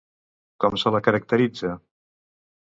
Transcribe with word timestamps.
Com 0.65 0.77
se 0.83 0.93
la 0.95 1.01
caracteritza? 1.09 1.75